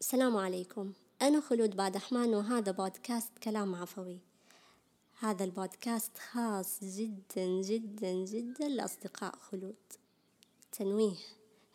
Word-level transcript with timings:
السلام 0.00 0.36
عليكم. 0.36 0.92
أنا 1.22 1.40
خلود 1.40 1.76
بادحمان 1.76 2.34
وهذا 2.34 2.72
بودكاست 2.72 3.38
كلام 3.42 3.74
عفوي. 3.74 4.18
هذا 5.18 5.44
البودكاست 5.44 6.18
خاص 6.18 6.84
جدا 6.84 7.46
جدا 7.46 8.12
جدا 8.12 8.68
لأصدقاء 8.68 9.36
خلود. 9.36 9.76
تنويه. 10.72 11.16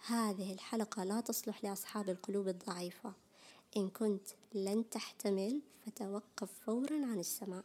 هذه 0.08 0.54
الحلقة 0.54 1.04
لا 1.04 1.22
تصلح 1.22 1.64
لأصحاب 1.64 2.10
القلوب 2.10 2.48
الضعيفة. 2.48 3.14
إن 3.78 3.90
كنت 3.90 4.28
لن 4.54 4.90
تحتمل 4.90 5.62
فتوقف 5.86 6.50
فورا 6.66 7.06
عن 7.06 7.20
السماع. 7.20 7.64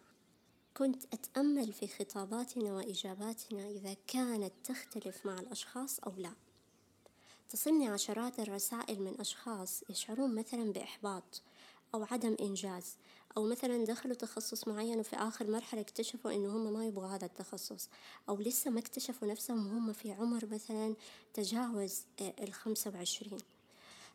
كنت 0.76 1.04
أتأمل 1.12 1.72
في 1.72 1.88
خطاباتنا 1.88 2.72
وإجاباتنا 2.72 3.68
إذا 3.68 3.96
كانت 4.06 4.52
تختلف 4.64 5.26
مع 5.26 5.40
الأشخاص 5.40 6.00
أو 6.00 6.12
لا. 6.16 6.32
تصلني 7.50 7.88
عشرات 7.88 8.40
الرسائل 8.40 9.02
من 9.02 9.20
أشخاص 9.20 9.82
يشعرون 9.88 10.34
مثلا 10.34 10.72
بإحباط 10.72 11.42
أو 11.94 12.04
عدم 12.10 12.36
إنجاز 12.40 12.96
أو 13.36 13.44
مثلا 13.44 13.84
دخلوا 13.84 14.14
تخصص 14.14 14.68
معين 14.68 15.00
وفي 15.00 15.16
آخر 15.16 15.50
مرحلة 15.50 15.80
اكتشفوا 15.80 16.32
إنه 16.32 16.56
هم 16.56 16.72
ما 16.72 16.86
يبغوا 16.86 17.06
هذا 17.06 17.26
التخصص 17.26 17.88
أو 18.28 18.36
لسه 18.36 18.70
ما 18.70 18.80
اكتشفوا 18.80 19.28
نفسهم 19.28 19.66
وهم 19.66 19.92
في 19.92 20.12
عمر 20.12 20.46
مثلا 20.46 20.94
تجاوز 21.34 22.04
الخمسة 22.20 22.90
وعشرين. 22.94 23.38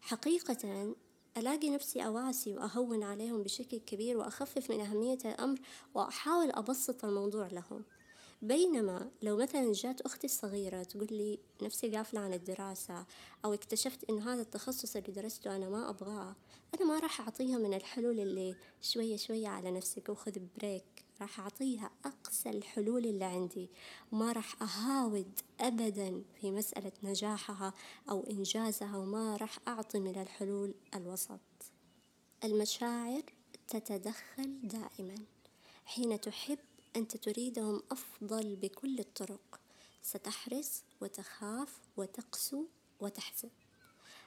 حقيقة 0.02 0.94
ألاقي 1.38 1.70
نفسي 1.70 2.06
أواسي 2.06 2.54
وأهون 2.54 3.04
عليهم 3.04 3.44
بشكل 3.44 3.78
كبير 3.78 4.18
وأخفف 4.18 4.72
من 4.72 4.82
أهمية 4.82 5.20
الأمر 5.26 5.60
وأحاول 5.96 6.52
أبسط 6.52 7.06
الموضوع 7.06 7.48
لهم. 7.48 7.84
بينما 8.48 9.12
لو 9.22 9.38
مثلا 9.38 9.72
جات 9.74 10.02
أختي 10.02 10.28
الصغيرة 10.28 10.84
تقول 10.84 11.08
لي 11.12 11.40
نفسي 11.62 11.90
قافلة 11.90 12.20
عن 12.20 12.34
الدراسة 12.34 13.06
أو 13.46 13.54
اكتشفت 13.54 14.10
إن 14.10 14.20
هذا 14.20 14.42
التخصص 14.42 14.96
اللي 14.96 15.12
درسته 15.12 15.56
أنا 15.56 15.70
ما 15.70 15.90
أبغاه 15.90 16.36
أنا 16.76 16.86
ما 16.86 17.00
راح 17.00 17.22
أعطيها 17.22 17.58
من 17.58 17.74
الحلول 17.74 18.20
اللي 18.20 18.56
شوية 18.82 19.18
شوية 19.18 19.48
على 19.48 19.72
نفسك 19.72 20.10
وخذ 20.10 20.40
بريك. 20.58 21.06
راح 21.22 21.40
أعطيها 21.40 21.92
أقصى 22.06 22.50
الحلول 22.50 23.06
اللي 23.06 23.26
عندي. 23.26 23.70
ما 24.12 24.32
راح 24.32 24.62
أهاود 24.62 25.40
أبدا 25.60 26.24
في 26.42 26.52
مسألة 26.52 26.92
نجاحها 27.04 27.74
أو 28.10 28.24
إنجازها 28.30 28.98
وما 28.98 29.38
راح 29.38 29.60
أعطي 29.68 30.00
من 30.00 30.22
الحلول 30.22 30.74
الوسط. 30.96 31.40
المشاعر 32.44 33.24
تتدخل 33.68 34.60
دائما. 34.64 35.16
حين 35.86 36.22
تحب 36.22 36.60
أنت 36.96 37.18
تريدهم 37.18 37.84
أفضل 37.92 38.56
بكل 38.56 39.00
الطرق. 39.00 39.60
ستحرص 40.02 40.84
وتخاف 41.02 41.80
وتقسو 41.98 42.66
وتحزن. 43.00 43.50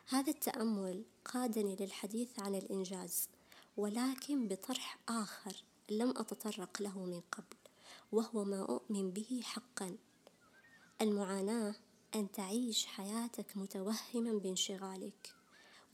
هذا 0.09 0.31
التأمل 0.31 1.05
قادني 1.25 1.77
للحديث 1.81 2.39
عن 2.39 2.55
الإنجاز 2.55 3.29
ولكن 3.77 4.49
بطرح 4.49 4.99
آخر 5.09 5.65
لم 5.91 6.11
أتطرق 6.11 6.83
له 6.83 6.99
من 7.05 7.21
قبل 7.33 7.57
وهو 8.13 8.45
ما 8.45 8.63
أؤمن 8.63 9.11
به 9.11 9.41
حقا. 9.45 9.97
المعاناة 11.01 11.75
أن 12.15 12.33
تعيش 12.33 12.87
حياتك 12.87 13.57
متوهما 13.57 14.33
بانشغالك 14.33 15.35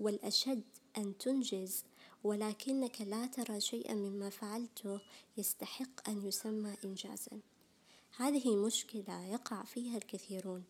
والأشد 0.00 0.64
أن 0.96 1.18
تنجز 1.18 1.84
ولكنك 2.24 3.00
لا 3.00 3.26
ترى 3.26 3.60
شيئا 3.60 3.94
مما 3.94 4.30
فعلته 4.30 5.00
يستحق 5.36 6.08
أن 6.08 6.26
يسمى 6.26 6.76
إنجازا. 6.84 7.40
هذه 8.16 8.56
مشكلة 8.56 9.24
يقع 9.24 9.62
فيها 9.62 9.96
الكثيرون 9.96 10.64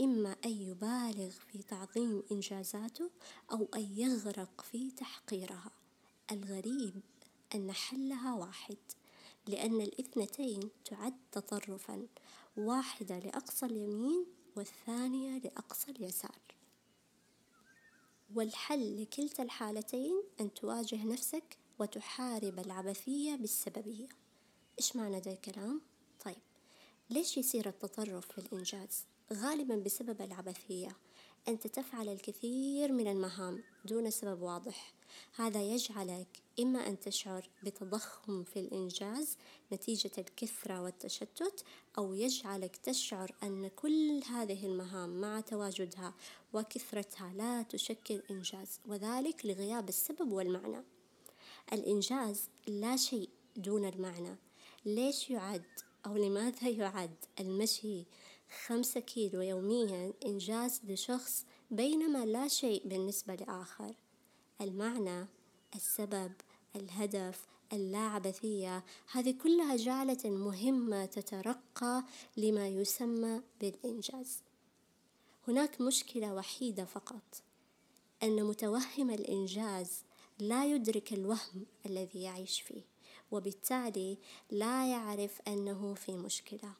إما 0.00 0.36
أن 0.44 0.50
يبالغ 0.50 1.30
في 1.30 1.62
تعظيم 1.62 2.22
إنجازاته 2.32 3.10
أو 3.52 3.68
أن 3.74 3.98
يغرق 3.98 4.60
في 4.60 4.90
تحقيرها. 4.90 5.70
الغريب 6.32 7.00
أن 7.54 7.72
حلها 7.72 8.34
واحد 8.34 8.76
لأن 9.46 9.80
الاثنتين 9.80 10.70
تعد 10.84 11.14
تطرفا 11.32 12.06
واحدة 12.56 13.18
لأقصى 13.18 13.66
اليمين 13.66 14.26
والثانية 14.56 15.38
لأقصى 15.38 15.90
اليسار. 15.90 16.59
والحل 18.34 19.02
لكلتا 19.02 19.42
الحالتين 19.42 20.22
أن 20.40 20.54
تواجه 20.54 21.04
نفسك 21.04 21.58
وتحارب 21.78 22.58
العبثية 22.58 23.36
بالسببية 23.36 24.08
إيش 24.78 24.96
معنى 24.96 25.20
ذا 25.20 25.32
الكلام؟ 25.32 25.80
طيب 26.24 26.42
ليش 27.10 27.36
يصير 27.36 27.68
التطرف 27.68 28.32
في 28.32 28.38
الإنجاز؟ 28.38 29.04
غالبا 29.32 29.76
بسبب 29.76 30.22
العبثية 30.22 30.96
أنت 31.48 31.66
تفعل 31.66 32.08
الكثير 32.08 32.92
من 32.92 33.08
المهام 33.08 33.62
دون 33.84 34.10
سبب 34.10 34.42
واضح 34.42 34.94
هذا 35.36 35.62
يجعلك 35.62 36.42
إما 36.60 36.86
أن 36.86 37.00
تشعر 37.00 37.48
بتضخم 37.62 38.44
في 38.44 38.60
الإنجاز 38.60 39.36
نتيجة 39.72 40.10
الكثرة 40.18 40.82
والتشتت 40.82 41.64
أو 41.98 42.14
يجعلك 42.14 42.76
تشعر 42.76 43.34
أن 43.42 43.68
كل 43.68 44.22
هذه 44.30 44.66
المهام 44.66 45.20
مع 45.20 45.40
تواجدها 45.40 46.14
وكثرتها 46.52 47.32
لا 47.36 47.62
تشكل 47.62 48.22
إنجاز 48.30 48.80
وذلك 48.86 49.46
لغياب 49.46 49.88
السبب 49.88 50.32
والمعنى. 50.32 50.82
الإنجاز 51.72 52.48
لا 52.66 52.96
شيء 52.96 53.28
دون 53.56 53.84
المعنى. 53.84 54.36
ليش 54.84 55.30
يعد 55.30 55.64
أو 56.06 56.16
لماذا 56.16 56.68
يعد 56.68 57.14
المشي 57.40 58.04
خمسة 58.66 59.00
كيلو 59.00 59.40
يوميا 59.40 60.12
إنجاز 60.26 60.80
لشخص 60.84 61.44
بينما 61.70 62.26
لا 62.26 62.48
شيء 62.48 62.88
بالنسبة 62.88 63.34
لآخر؟ 63.34 63.94
المعنى 64.60 65.26
السبب 65.74 66.32
الهدف 66.76 67.46
اللاعبثية 67.72 68.84
هذه 69.12 69.34
كلها 69.42 69.76
جعلت 69.76 70.26
المهمة 70.26 71.06
تترقى 71.06 72.04
لما 72.36 72.68
يسمى 72.68 73.40
بالإنجاز. 73.60 74.42
هناك 75.48 75.80
مشكلة 75.80 76.34
وحيدة 76.34 76.84
فقط 76.84 77.42
أن 78.22 78.44
متوهم 78.44 79.10
الإنجاز 79.10 80.02
لا 80.38 80.64
يدرك 80.64 81.12
الوهم 81.12 81.66
الذي 81.86 82.22
يعيش 82.22 82.60
فيه 82.60 82.82
وبالتالي 83.30 84.18
لا 84.50 84.90
يعرف 84.90 85.40
أنه 85.48 85.94
في 85.94 86.12
مشكلة. 86.12 86.72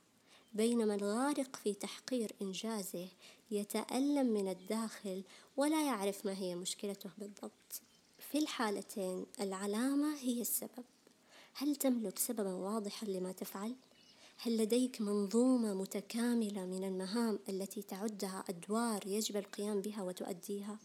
بينما 0.53 0.95
الغارق 0.95 1.57
في 1.57 1.75
تحقير 1.75 2.33
إنجازه 2.43 3.09
يتألم 3.51 4.27
من 4.27 4.49
الداخل 4.49 5.23
ولا 5.57 5.87
يعرف 5.87 6.27
ما 6.27 6.39
هي 6.39 6.55
مشكلته 6.55 7.11
بالضبط. 7.19 7.83
في 8.19 8.39
الحالتين 8.39 9.27
العلامة 9.41 10.17
هي 10.19 10.41
السبب. 10.41 10.85
هل 11.53 11.77
تملك 11.77 12.19
سببا 12.19 12.53
واضحا 12.53 13.07
لما 13.07 13.33
تفعل؟ 13.33 13.75
هل 14.43 14.57
لديك 14.57 15.01
منظومة 15.01 15.75
متكاملة 15.75 16.65
من 16.65 16.85
المهام 16.85 17.39
التي 17.49 17.83
تعدها 17.83 18.45
أدوار 18.49 19.07
يجب 19.07 19.37
القيام 19.37 19.81
بها 19.81 20.03
وتؤديها؟ 20.03 20.79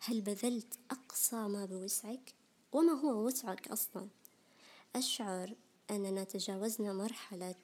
هل 0.00 0.20
بذلت 0.20 0.74
أقصى 0.90 1.36
ما 1.36 1.64
بوسعك؟ 1.64 2.34
وما 2.72 2.92
هو 2.92 3.26
وسعك 3.26 3.68
أصلا؟ 3.68 4.08
أشعر 4.96 5.54
أننا 5.90 6.24
تجاوزنا 6.24 6.92
مرحلة 6.92 7.54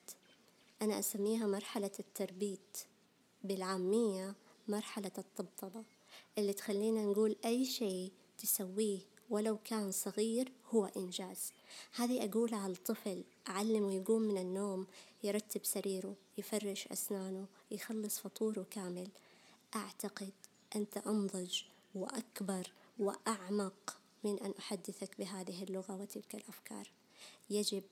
أنا 0.83 0.99
أسميها 0.99 1.47
مرحلة 1.47 1.93
التربيت 2.01 2.79
بالعامية 3.45 4.35
مرحلة 4.69 5.13
الطبطبة 5.19 5.85
اللي 6.39 6.53
تخلينا 6.53 7.05
نقول 7.05 7.37
أي 7.45 7.65
شيء 7.65 8.13
تسويه 8.39 9.01
ولو 9.31 9.59
كان 9.65 9.93
صغير 9.93 10.53
هو 10.71 10.85
إنجاز 10.85 11.53
هذه 11.95 12.25
أقولها 12.25 12.59
على 12.59 12.73
الطفل 12.73 13.25
أعلمه 13.49 13.95
يقوم 13.95 14.23
من 14.23 14.39
النوم 14.39 14.87
يرتب 15.23 15.65
سريره 15.65 16.17
يفرش 16.39 16.89
أسنانه 16.89 17.47
يخلص 17.71 18.19
فطوره 18.19 18.67
كامل. 18.71 19.09
أعتقد 19.77 20.33
أنت 20.77 20.97
أنضج 20.97 21.63
وأكبر 21.95 22.73
وأعمق 22.99 23.99
من 24.25 24.39
أن 24.39 24.55
أحدثك 24.59 25.19
بهذه 25.19 25.63
اللغة 25.63 25.97
وتلك 25.97 26.35
الأفكار. 26.35 26.91
يجب 27.51 27.83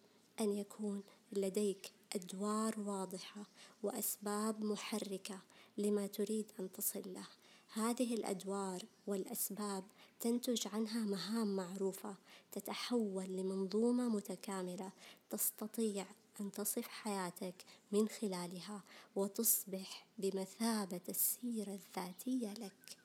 أن 0.40 0.52
يكون 0.52 1.02
لديك 1.32 1.92
أدوار 2.14 2.80
واضحة 2.80 3.42
وأسباب 3.82 4.64
محركة 4.64 5.40
لما 5.78 6.06
تريد 6.06 6.52
أن 6.60 6.72
تصل 6.72 7.02
له. 7.14 7.26
هذه 7.72 8.14
الأدوار 8.14 8.82
والأسباب 9.06 9.84
تنتج 10.20 10.68
عنها 10.72 11.00
مهام 11.00 11.56
معروفة 11.56 12.14
تتحول 12.52 13.24
لمنظومة 13.24 14.08
متكاملة 14.08 14.92
تستطيع 15.30 16.06
أن 16.40 16.52
تصف 16.52 16.88
حياتك 16.88 17.54
من 17.92 18.08
خلالها 18.08 18.82
وتصبح 19.16 20.06
بمثابة 20.18 21.00
السيرة 21.08 21.74
الذاتية 21.74 22.52
لك. 22.52 22.96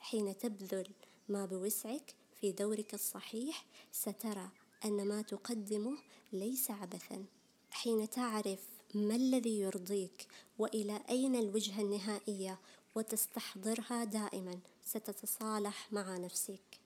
حين 0.00 0.38
تبذل 0.38 0.90
ما 1.28 1.46
بوسعك 1.46 2.14
في 2.40 2.52
دورك 2.52 2.94
الصحيح 2.94 3.64
سترى 3.92 4.48
أن 4.84 5.08
ما 5.08 5.22
تقدمه 5.22 5.98
ليس 6.32 6.70
عبثا. 6.70 7.24
حين 7.70 8.10
تعرف 8.10 8.68
ما 8.94 9.14
الذي 9.14 9.60
يرضيك 9.60 10.28
وإلى 10.58 11.00
أين 11.08 11.36
الوجهة 11.36 11.80
النهائية 11.80 12.58
وتستحضرها 12.94 14.04
دائما 14.04 14.60
ستتصالح 14.84 15.92
مع 15.92 16.16
نفسك. 16.16 16.80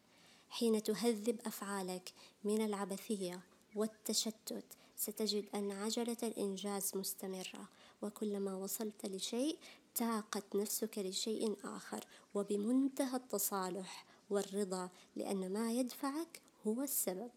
حين 0.48 0.82
تهذب 0.82 1.40
أفعالك 1.46 2.12
من 2.44 2.64
العبثية 2.64 3.40
والتشتت 3.74 4.64
ستجد 4.96 5.44
أن 5.54 5.72
عجلة 5.72 6.16
الإنجاز 6.22 6.92
مستمرة 6.94 7.68
وكلما 8.02 8.54
وصلت 8.54 9.06
لشيء 9.06 9.58
تاقت 9.94 10.56
نفسك 10.56 10.98
لشيء 10.98 11.56
آخر. 11.64 12.04
وبمنتهى 12.34 13.16
التصالح 13.16 14.06
والرضا 14.30 14.88
لأن 15.16 15.52
ما 15.52 15.72
يدفعك 15.72 16.40
هو 16.66 16.82
السبب. 16.82 17.30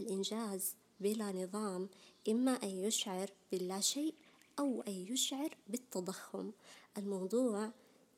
الإنجاز 0.00 0.74
بلا 1.00 1.32
نظام 1.32 1.88
إما 2.28 2.62
أن 2.62 2.68
يشعر 2.68 3.30
باللا 3.52 3.80
شيء 3.80 4.14
أو 4.58 4.82
أن 4.82 4.92
يشعر 4.92 5.56
بالتضخم. 5.68 6.50
الموضوع 6.98 7.70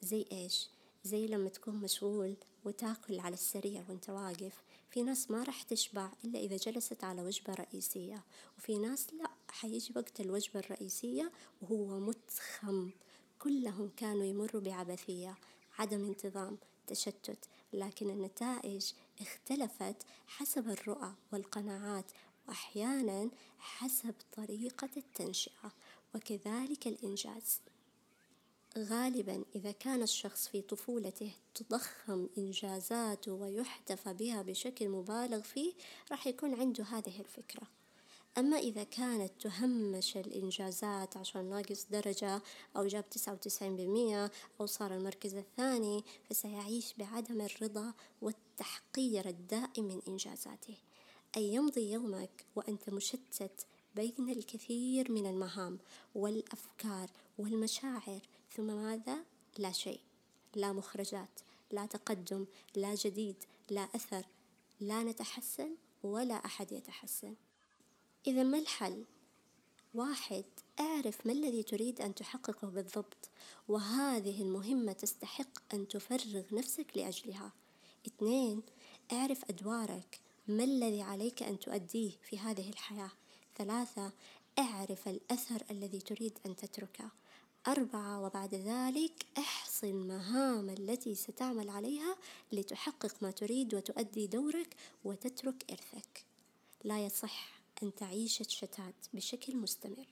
زي 0.03 0.27
إيش؟ 0.33 0.69
زي 1.05 1.27
لما 1.27 1.49
تكون 1.49 1.75
مشغول 1.75 2.37
وتاكل 2.65 3.21
على 3.21 3.35
السريع 3.35 3.85
وانت 3.89 4.11
واقف. 4.11 4.63
في 4.91 5.03
ناس 5.03 5.31
ما 5.31 5.43
راح 5.43 5.63
تشبع 5.63 6.13
إلا 6.25 6.39
إذا 6.39 6.57
جلست 6.57 7.05
على 7.05 7.23
وجبة 7.23 7.55
رئيسية. 7.55 8.25
وفي 8.59 8.79
ناس 8.79 9.15
لا 9.15 9.31
حيجي 9.49 9.93
وقت 9.97 10.21
الوجبة 10.21 10.61
الرئيسية 10.61 11.33
وهو 11.63 11.99
متخم. 12.01 12.91
كلهم 13.39 13.91
كانوا 13.97 14.25
يمروا 14.25 14.63
بعبثية 14.63 15.39
عدم 15.79 16.05
انتظام 16.05 16.59
تشتت. 16.87 17.45
لكن 17.73 18.11
النتائج 18.11 18.93
اختلفت 19.21 19.97
حسب 20.27 20.69
الرؤى 20.69 21.15
والقناعات 21.33 22.13
وأحيانا 22.49 23.31
حسب 23.59 24.15
طريقة 24.37 24.91
التنشئة. 24.97 25.73
وكذلك 26.15 26.87
الإنجاز. 26.87 27.61
غالبا 28.79 29.45
إذا 29.55 29.73
كان 29.73 30.03
الشخص 30.03 30.49
في 30.49 30.63
طفولته 30.63 31.33
تضخم 31.55 32.29
إنجازاته 32.39 33.33
ويحتفى 33.33 34.15
بها 34.15 34.43
بشكل 34.43 34.89
مبالغ 34.89 35.41
فيه 35.41 35.73
راح 36.11 36.27
يكون 36.27 36.55
عنده 36.55 36.85
هذه 36.85 37.21
الفكرة. 37.21 37.63
أما 38.39 38.57
إذا 38.59 38.85
كانت 38.85 39.33
تهمش 39.41 40.17
الإنجازات 40.17 41.17
عشان 41.17 41.45
ناقص 41.45 41.87
درجة 41.91 42.43
أو 42.77 42.87
جاب 42.87 43.11
تسعة 43.11 43.33
وتسعين 43.33 43.77
بالمية 43.77 44.31
أو 44.61 44.67
صار 44.67 44.97
المركز 44.97 45.35
الثاني 45.35 46.05
فسيعيش 46.31 46.95
بعدم 46.99 47.41
الرضا 47.41 47.95
والتحقير 48.23 49.29
الدائم 49.29 49.85
من 49.85 50.03
إنجازاته. 50.09 50.77
أن 51.37 51.43
يمضي 51.43 51.93
يومك 51.93 52.47
وأنت 52.57 52.91
مشتت 52.91 53.67
بين 53.95 54.31
الكثير 54.31 55.13
من 55.13 55.27
المهام 55.27 55.79
والأفكار 56.15 57.11
والمشاعر 57.39 58.21
ثم 58.57 58.67
ماذا؟ 58.67 59.25
لا 59.59 59.73
شيء. 59.73 60.01
لا 60.55 60.73
مخرجات 60.73 61.41
لا 61.71 61.87
تقدم 61.87 62.47
لا 62.77 62.95
جديد 62.95 63.37
لا 63.71 63.89
أثر 63.95 64.27
لا 64.81 65.03
نتحسن 65.03 65.77
ولا 66.03 66.35
أحد 66.35 66.73
يتحسن. 66.73 67.35
إذا 68.27 68.43
ما 68.43 68.59
الحل؟ 68.59 69.05
واحد 69.95 70.45
اعرف 70.81 71.27
ما 71.27 71.33
الذي 71.33 71.63
تريد 71.63 72.01
أن 72.01 72.15
تحققه 72.15 72.69
بالضبط 72.69 73.29
وهذه 73.69 74.43
المهمة 74.43 74.93
تستحق 74.93 75.75
أن 75.75 75.89
تفرغ 75.89 76.43
نفسك 76.53 76.87
لأجلها. 76.97 77.53
اثنين 78.07 78.63
اعرف 79.13 79.45
أدوارك 79.45 80.21
ما 80.49 80.65
الذي 80.65 81.03
عليك 81.03 81.43
أن 81.43 81.59
تؤديه 81.59 82.13
في 82.23 82.39
هذه 82.39 82.71
الحياة. 82.71 83.11
ثلاثة 83.57 84.13
اعرف 84.59 85.09
الأثر 85.09 85.65
الذي 85.71 86.01
تريد 86.01 86.39
أن 86.47 86.57
تتركه. 86.57 87.11
أربعة 87.69 88.21
وبعد 88.21 88.55
ذلك 88.55 89.27
احصي 89.39 89.91
المهام 89.91 90.71
التي 90.71 91.15
ستعمل 91.15 91.71
عليها 91.71 92.17
لتحقق 92.53 93.15
ما 93.23 93.31
تريد 93.31 93.75
وتؤدي 93.75 94.27
دورك 94.27 94.77
وتترك 95.05 95.65
إرثك. 95.71 96.25
لا 96.85 97.07
يصح 97.07 97.61
أن 97.83 97.95
تعيش 97.95 98.41
الشتات 98.41 98.95
بشكل 99.15 99.57
مستمر. 99.57 100.07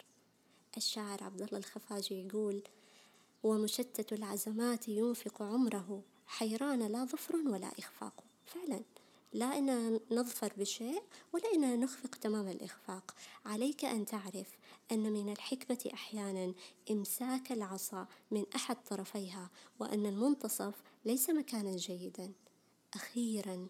الشاعر 0.76 1.24
عبد 1.24 1.42
الله 1.42 1.58
الخفاجي 1.58 2.14
يقول 2.26 2.62
ومشتت 3.42 4.12
العزمات 4.12 4.88
ينفق 4.88 5.42
عمره 5.42 6.02
حيران 6.26 6.82
لا 6.92 7.04
ظفر 7.04 7.36
ولا 7.36 7.70
إخفاق. 7.78 8.24
فعلا. 8.46 8.82
لا 9.32 9.58
إننا 9.58 10.00
نظفر 10.10 10.52
بشيء 10.56 11.02
ولا 11.32 11.54
إننا 11.54 11.76
نخفق 11.76 12.14
تمام 12.14 12.48
الإخفاق. 12.48 13.14
عليك 13.44 13.84
أن 13.84 14.06
تعرف 14.06 14.58
أن 14.92 15.12
من 15.12 15.32
الحكمة 15.32 15.90
أحيانا 15.94 16.54
إمساك 16.90 17.52
العصا 17.52 18.06
من 18.30 18.44
أحد 18.54 18.76
طرفيها 18.84 19.50
وأن 19.80 20.06
المنتصف 20.06 20.74
ليس 21.04 21.30
مكانا 21.30 21.76
جيدا. 21.76 22.32
أخيرا 22.94 23.68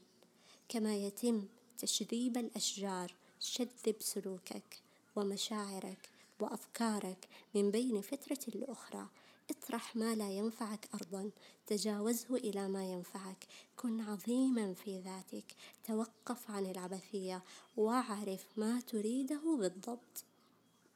كما 0.68 0.96
يتم 0.96 1.48
تشذيب 1.78 2.36
الأشجار 2.36 3.14
شذب 3.40 3.96
سلوكك 4.00 4.82
ومشاعرك 5.16 6.10
وأفكارك 6.40 7.28
من 7.54 7.70
بين 7.70 8.00
فترة 8.00 8.54
لأخرى. 8.54 9.08
اطرح 9.50 9.96
ما 9.96 10.14
لا 10.14 10.30
ينفعك 10.30 10.88
أرضا 10.94 11.30
تجاوزه 11.66 12.36
إلى 12.36 12.68
ما 12.68 12.84
ينفعك. 12.84 13.46
كن 13.76 14.00
عظيما 14.00 14.74
في 14.74 15.00
ذاتك 15.00 15.44
توقف 15.84 16.50
عن 16.50 16.66
العبثية 16.66 17.42
واعرف 17.76 18.46
ما 18.56 18.80
تريده 18.80 19.56
بالضبط. 19.58 20.24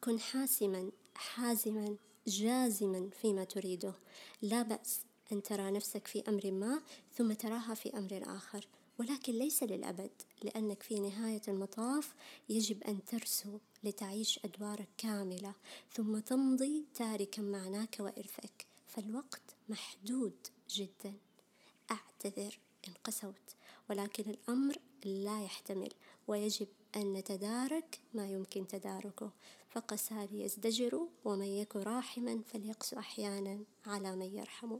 كن 0.00 0.20
حاسما 0.20 0.90
حازما 1.14 1.96
جازما 2.26 3.10
فيما 3.22 3.44
تريده. 3.44 3.94
لا 4.42 4.62
بأس 4.62 5.00
أن 5.32 5.42
ترى 5.42 5.70
نفسك 5.70 6.06
في 6.06 6.22
أمر 6.28 6.50
ما 6.50 6.82
ثم 7.16 7.32
تراها 7.32 7.74
في 7.74 7.98
أمر 7.98 8.22
آخر. 8.26 8.66
ولكن 9.02 9.32
ليس 9.32 9.62
للأبد 9.62 10.10
لأنك 10.42 10.82
في 10.82 11.00
نهاية 11.00 11.40
المطاف 11.48 12.14
يجب 12.48 12.82
أن 12.82 13.04
ترسو 13.04 13.58
لتعيش 13.84 14.40
أدوارك 14.44 14.88
كاملة 14.98 15.54
ثم 15.92 16.18
تمضي 16.18 16.84
تاركا 16.94 17.42
معناك 17.42 17.96
وإرثك. 18.00 18.66
فالوقت 18.86 19.42
محدود 19.68 20.46
جدا. 20.70 21.14
أعتذر 21.90 22.58
إن 22.88 22.92
قسوت 23.04 23.56
ولكن 23.90 24.30
الأمر 24.30 24.76
لا 25.04 25.44
يحتمل 25.44 25.92
ويجب 26.28 26.68
أن 26.96 27.12
نتدارك 27.12 28.00
ما 28.14 28.28
يمكن 28.28 28.66
تداركه. 28.66 29.30
فقسى 29.70 30.28
ليزدجروا 30.32 31.06
ومن 31.24 31.46
يك 31.46 31.76
راحما 31.76 32.42
فليقسو 32.52 32.98
أحيانا 32.98 33.58
على 33.86 34.16
من 34.16 34.36
يرحم 34.36 34.76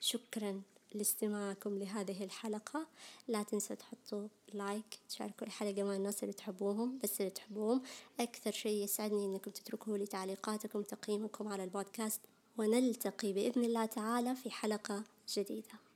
شكرا. 0.00 0.62
لاستماعكم 0.94 1.78
لهذه 1.78 2.24
الحلقة. 2.24 2.86
لا 3.28 3.42
تنسوا 3.42 3.76
تحطوا 3.76 4.28
لايك 4.52 4.98
تشاركوا 5.08 5.46
الحلقة 5.46 5.82
مع 5.82 5.96
الناس 5.96 6.22
اللي 6.22 6.32
تحبوهم. 6.32 6.98
بس 7.02 7.20
اللي 7.20 7.30
تحبوهم 7.30 7.82
أكثر 8.20 8.52
شيء 8.52 8.84
يسعدني 8.84 9.24
أنكم 9.24 9.50
تتركوا 9.50 9.98
لي 9.98 10.06
تعليقاتكم 10.06 10.82
تقييمكم 10.82 11.48
على 11.48 11.64
البودكاست. 11.64 12.20
ونلتقي 12.58 13.32
بإذن 13.32 13.64
الله 13.64 13.86
تعالى 13.86 14.34
في 14.34 14.50
حلقة 14.50 15.04
جديدة. 15.28 15.89